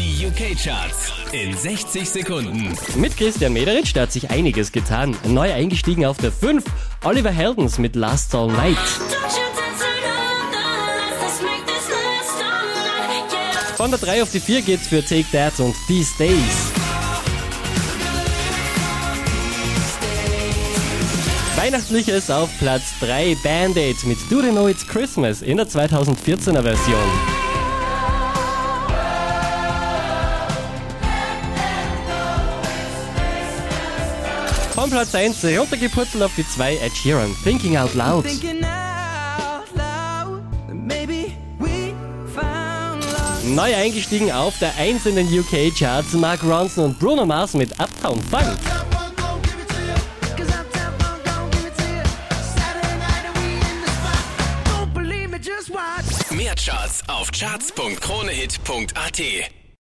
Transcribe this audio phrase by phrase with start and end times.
[0.00, 2.74] Die UK-Charts in 60 Sekunden.
[2.96, 5.14] Mit Christian Mederitsch, hat sich einiges getan.
[5.26, 6.64] Neu eingestiegen auf der 5,
[7.04, 8.78] Oliver Heldens mit Last All Night.
[13.76, 16.72] Von der 3 auf die 4 geht's für Take That und These Days.
[21.56, 27.59] Weihnachtliches auf Platz 3 Band-Aid mit Do They Know It's Christmas in der 2014er Version.
[34.74, 38.24] Von Platz 1 runtergepurzelt auf die 2 Ed Sheeran, Thinking Out Loud.
[43.44, 48.20] Neu eingestiegen auf der 1 in den UK-Charts Mark Ronson und Bruno Mars mit Uptown
[48.30, 48.56] Funk.
[56.30, 59.59] Mehr Charts auf charts.kronehit.at.